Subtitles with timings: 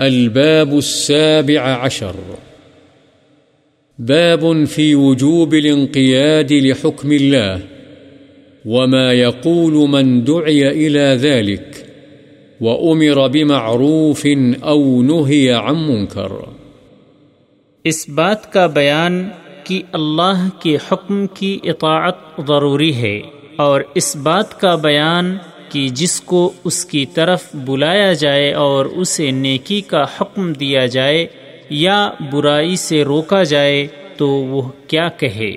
[0.00, 2.14] الباب السابع عشر.
[3.98, 7.60] باب في وجوب الانقياد لحكم الله
[8.66, 11.86] وما يقول من دعي إلى ذلك
[12.60, 14.26] وأمر بمعروف
[14.62, 16.32] أو نهي عن منكر.
[17.84, 19.28] اس بات کا بیان
[19.64, 23.20] کہ اللہ کے حکم کی اطاعت ضروری ہے
[23.56, 25.38] اور اس بات کا بیان
[25.76, 31.26] کہ جس کو اس کی طرف بلایا جائے اور اسے نیکی کا حکم دیا جائے
[31.78, 31.96] یا
[32.32, 33.86] برائی سے روکا جائے
[34.18, 35.54] تو وہ کیا کہے؟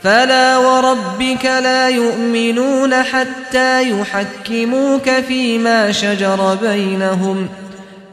[0.00, 7.46] فلا وربك لا يؤمنون حتى يحكموك فيما شجر بينهم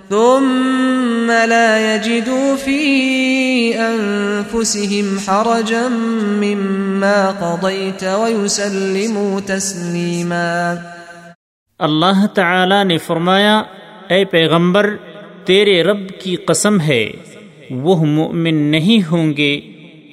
[0.09, 2.77] ثم لا يجدوا في
[3.79, 5.87] أنفسهم حرجا
[6.37, 10.79] مما قضيت ويسلموا تسليما
[11.79, 13.63] اللہ تعالی نے فرمایا،
[14.09, 14.95] اے پیغمبر،
[15.45, 17.11] تیرے رب کی قسم ہے،
[17.69, 19.59] وہ مؤمن نہیں ہوں گے،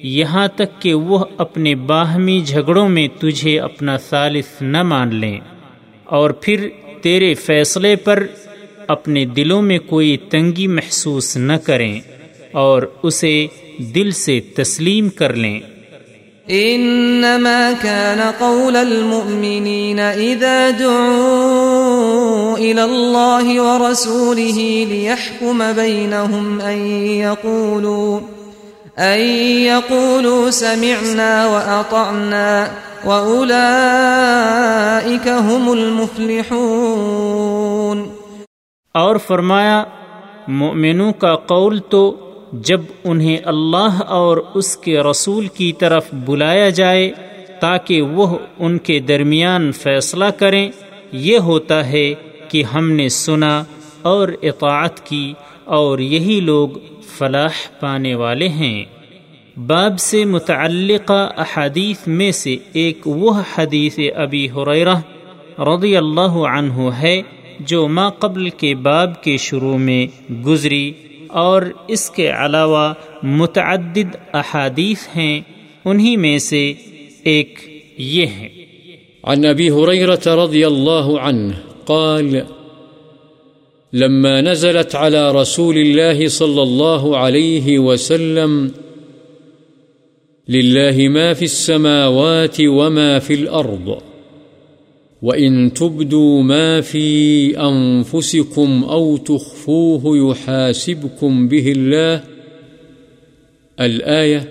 [0.03, 5.39] یہاں تک کہ وہ اپنے باہمی جھگڑوں میں تجھے اپنا ثالث نہ مان لیں۔
[6.03, 6.69] اور پھر
[7.01, 8.27] تیرے فیصلے پر
[8.87, 11.99] اپنے دلوں میں کوئی تنگی محسوس نہ کریں
[12.51, 13.47] اور اسے
[13.95, 15.59] دل سے تسلیم کر لیں۔
[16.51, 28.19] انما كان قول المؤمنين اذا دعوا الى الله ورسوله ليحكم بينهم ان يقولوا
[28.99, 32.71] ان يقولوا سمعنا واطعنا
[33.05, 37.37] واولئك هم المفلحون
[38.95, 39.85] اور فرمایا،
[40.47, 47.11] مؤمنوں کا قول تو جب انہیں اللہ اور اس کے رسول کی طرف بلایا جائے
[47.59, 50.69] تاکہ وہ ان کے درمیان فیصلہ کریں،
[51.11, 52.13] یہ ہوتا ہے
[52.49, 53.63] کہ ہم نے سنا
[54.01, 55.33] اور اطاعت کی
[55.65, 56.69] اور یہی لوگ
[57.17, 58.83] فلاح پانے والے ہیں۔
[59.59, 64.95] باب سے متعلقہ احادیث میں سے ایک وہ حدیث ابی حریرہ
[65.59, 67.21] رضی اللہ عنہ ہے
[67.59, 70.91] جو ما قبل کے باب کے شروع میں گزری
[71.27, 75.41] اور اس کے علاوہ متعدد احادیث ہیں،
[75.85, 76.73] انہی میں سے
[77.23, 77.59] ایک
[77.97, 78.49] یہ ہے۔
[79.23, 81.51] عن ابي هريره رضي الله عنه
[81.85, 82.39] قال،
[83.93, 88.67] لما نزلت على رسول الله صلى الله عليه وسلم
[90.49, 94.16] لله ما في السماوات وما في الأرض
[95.21, 102.23] وإن تبدوا ما في أنفسكم أو تخفوه يحاسبكم به الله
[103.79, 104.49] الآية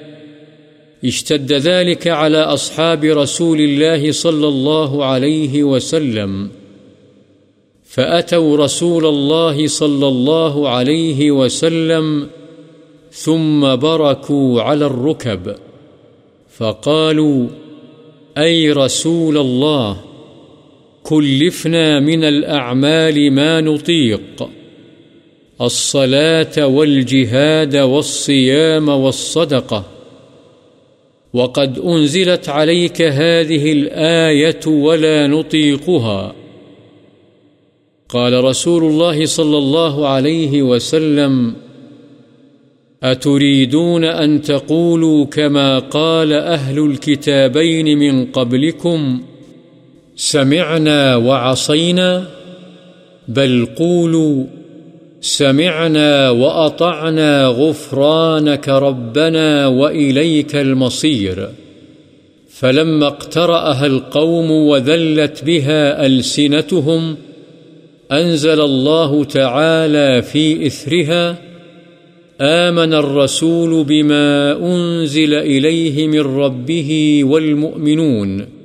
[1.04, 6.48] اشتد ذلك على أصحاب رسول الله صلى الله عليه وسلم
[7.84, 12.28] فأتوا رسول الله صلى الله عليه وسلم
[13.12, 15.54] ثم بركوا على الركب
[16.56, 17.46] فقالوا
[18.38, 20.05] أي رسول الله
[21.08, 24.48] كلفنا من الأعمال ما نطيق.
[25.60, 29.84] الصلاة والجهاد والصيام والصدقة.
[31.32, 36.34] وقد أنزلت عليك هذه الآية ولا نطيقها.
[38.08, 41.54] قال رسول الله صلى الله عليه وسلم
[43.02, 49.20] أتريدون أن تقولوا كما قال أهل الكتابين من قبلكم؟
[50.16, 52.24] سمعنا وعصينا،
[53.28, 54.44] بل قولوا
[55.20, 61.48] سمعنا وأطعنا غفرانك ربنا وإليك المصير.
[62.50, 67.16] فلما اقترأها القوم وذلت بها ألسنتهم،
[68.12, 71.38] أنزل الله تعالى في إثرها،
[72.40, 78.55] آمن الرسول بما أنزل إليه من ربه والمؤمنون.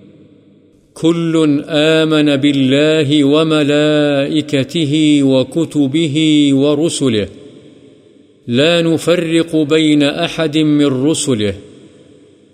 [1.02, 7.28] كل آمن بالله وملائكته وكتبه ورسله.
[8.48, 11.54] لا نفرق بين أحد من رسله.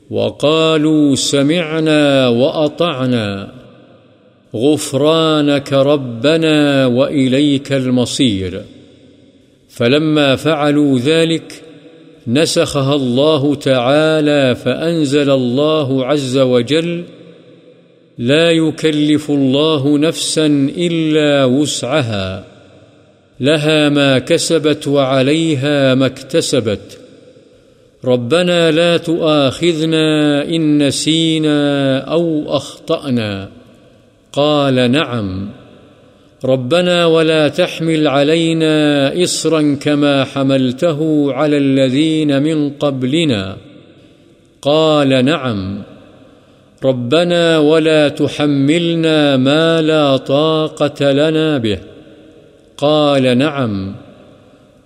[0.10, 3.52] وقالوا سمعنا وأطعنا.
[4.56, 8.62] غفرانك ربنا وإليك المصير.
[9.70, 11.62] فلما فعلوا ذلك،
[12.28, 17.04] نسخها الله تعالى فأنزل الله عز وجل
[18.18, 20.46] لا يكلف الله نفسا
[20.78, 22.44] إلا وسعها،
[23.40, 27.00] لها ما كسبت وعليها ما اكتسبت.
[28.06, 33.50] ربنا لا تؤاخذنا إن نسينا أو أخطأنا.
[34.34, 35.50] قال نعم.
[36.46, 43.58] ربنا ولا تحمل علينا إصرا كما حملته على الذين من قبلنا.
[44.62, 45.84] قال نعم.
[46.86, 51.78] ربنا ولا تحملنا ما لا طاقة لنا به.
[52.78, 53.92] قال نعم.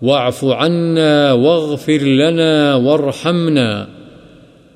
[0.02, 3.86] واعف عنا واغفر لنا وارحمنا.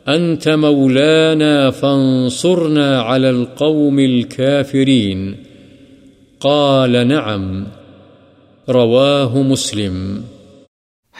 [0.07, 5.31] أنت مولانا فانصرنا على القوم الكافرين.
[6.39, 7.63] قال نعم.
[8.69, 10.21] رواه مسلم.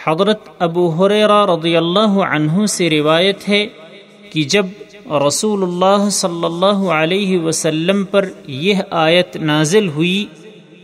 [0.06, 3.68] حضرت ابو حریرہ رضی اللہ عنہ سے روایت ہے
[4.30, 4.66] کہ جب
[5.12, 10.26] رسول اللہ صلی اللہ علیہ وسلم پر یہ آیت نازل ہوئی۔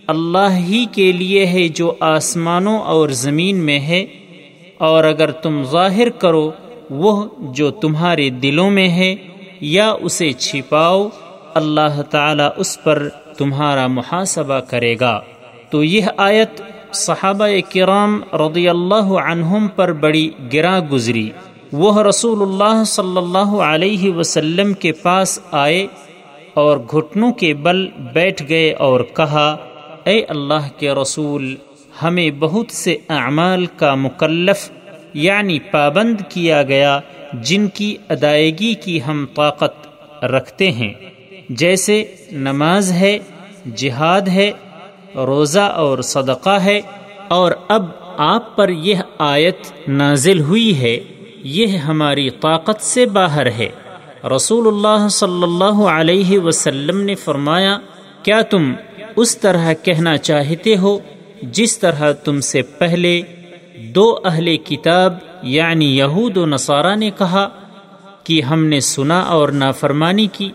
[0.07, 4.05] اللہ ہی کے لیے ہے جو آسمانوں اور زمین میں ہے۔
[4.77, 6.51] اور اگر تم ظاہر کرو،
[6.89, 9.15] وہ جو تمہارے دلوں میں ہے،
[9.61, 11.09] یا اسے چھپاؤ،
[11.53, 15.21] اللہ تعالی اس پر تمہارا محاسبہ کرے گا۔
[15.69, 16.61] تو یہ آیت
[16.93, 21.29] صحابہ کرام رضی اللہ عنہم پر بڑی گرا گزری۔
[21.71, 25.87] وہ رسول اللہ صلی اللہ علیہ وسلم کے پاس آئے
[26.53, 29.55] اور گھٹنوں کے بل بیٹھ گئے اور کہا،
[30.03, 31.55] اے اللہ کے رسول،
[32.03, 34.69] ہمیں بہت سے اعمال کا مکلف
[35.13, 36.99] یعنی پابند کیا گیا،
[37.33, 40.93] جن کی ادائیگی کی ہم طاقت رکھتے ہیں۔
[41.49, 43.17] جیسے نماز ہے،
[43.75, 44.51] جہاد ہے،
[45.15, 46.81] روزہ اور صدقہ ہے،
[47.27, 47.85] اور اب
[48.17, 50.99] آپ پر یہ آیت نازل ہوئی ہے۔
[51.43, 53.69] یہ ہماری طاقت سے باہر ہے۔
[54.35, 57.77] رسول اللہ صلی اللہ علیہ وسلم نے فرمایا،
[58.23, 58.73] کیا تم
[59.15, 60.99] اس طرح کہنا چاہتے ہو
[61.41, 63.21] جس طرح تم سے پہلے
[63.95, 67.49] دو اہل کتاب یعنی یہود و نصارہ نے کہا،
[68.23, 70.51] کہ ہم نے سنا اور نافرمانی کی،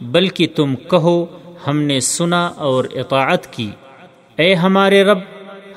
[0.00, 1.26] بلکہ تم کہو،
[1.66, 3.70] ہم نے سنا اور اطاعت کی۔
[4.36, 5.18] اے ہمارے رب،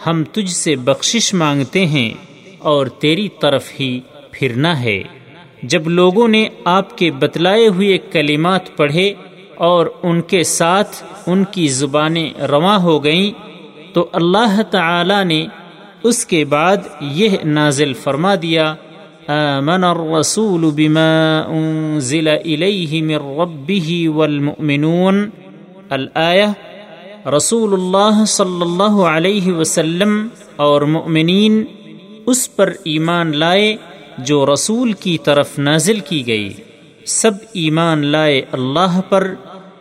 [0.07, 2.13] ہم تجھ سے بخشش مانگتے ہیں
[2.59, 3.99] اور تیری طرف ہی
[4.33, 5.03] پھرنا ہے۔
[5.63, 9.13] جب لوگوں نے آپ کے بتلائے ہوئے کلمات پڑھے
[9.56, 13.31] اور ان کے ساتھ ان کی زبانیں رواں ہو گئیں،
[13.94, 15.45] تو اللہ تعالی نے
[16.03, 18.75] اس کے بعد یہ نازل فرما دیا،
[19.27, 25.30] آمن الرسول بما انزل الیہ من ربه والمؤمنون۔
[25.89, 31.63] الآیہ، رسول اللہ صلی اللہ علیہ وسلم اور مؤمنین
[32.25, 33.75] اس پر ایمان لائے
[34.18, 36.50] جو رسول کی طرف نازل کی گئی،
[37.06, 39.33] سب ایمان لائے اللہ پر،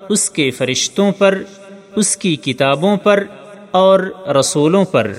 [0.08, 1.42] اس کے فرشتوں پر،
[1.96, 3.24] اس کی کتابوں پر
[3.70, 5.12] اور رسولوں پر۔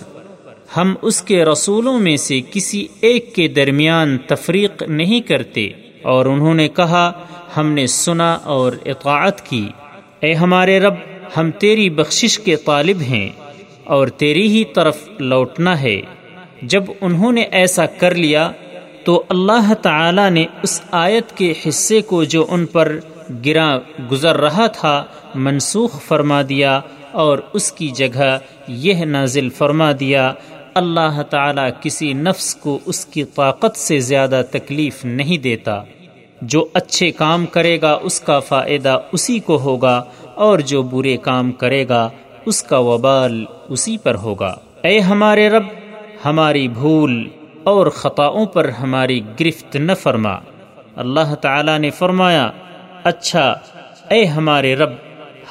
[0.78, 5.70] ہم اس کے رسولوں میں سے کسی ایک کے درمیان تفریق نہیں کرتے۔
[6.02, 7.12] اور انہوں نے کہا،
[7.58, 9.68] ہم نے سنا اور اطاعت کی۔
[10.20, 10.94] اے ہمارے رب،
[11.38, 13.30] ہم تیری بخشش کے طالب ہیں
[13.84, 16.02] اور تیری ہی طرف لوٹنا ہے۔
[16.62, 18.52] جب انہوں نے ایسا کر لیا
[19.04, 23.00] تو اللہ تعالی نے اس آیت کے حصے کو جو ان پر
[23.46, 23.80] گرا
[24.12, 25.04] گزر رہا تھا،
[25.36, 26.80] منسوخ فرما دیا
[27.12, 30.34] اور اس کی جگہ یہ نازل فرما دیا،
[30.74, 35.82] اللہ تعالی کسی نفس کو اس کی طاقت سے زیادہ تکلیف نہیں دیتا۔
[36.42, 40.04] جو اچھے کام کرے گا، اس کا فائدہ اسی کو ہوگا،
[40.36, 42.10] اور جو برے کام کرے گا،
[42.46, 45.64] اس کا وبال اسی پر ہوگا۔ اے ہمارے رب،
[46.26, 47.30] ہماری بھول
[47.64, 50.38] اور خطاؤں پر ہماری گرفت نہ فرما۔
[50.96, 52.52] اللہ تعالی نے فرمایا
[53.04, 53.56] اچھا
[54.10, 54.90] اے ہمارے رب،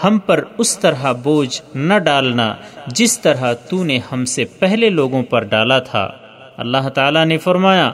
[0.05, 2.55] ہم پر اس طرح بوجھ نہ ڈالنا
[2.87, 6.11] جس طرح تو نے ہم سے پہلے لوگوں پر ڈالا تھا۔
[6.57, 7.93] اللہ تعالی نے فرمایا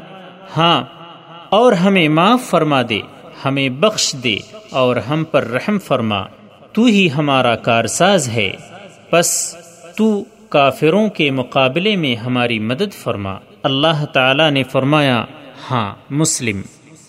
[0.56, 0.84] ہاں
[1.48, 3.00] اور ہمیں معاف فرما دے،
[3.44, 4.36] ہمیں بخش دے
[4.70, 6.22] اور ہم پر رحم فرما۔
[6.72, 8.50] تو ہی ہمارا کارساز ہے۔
[9.12, 9.56] بس
[9.96, 15.24] تو کافروں کے مقابلے میں ہماری مدد فرما۔ اللہ تعالی نے فرمایا
[15.70, 16.62] ہاں مسلم۔